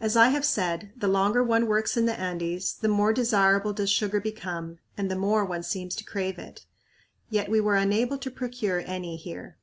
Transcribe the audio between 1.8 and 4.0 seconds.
in the Andes the more desirable does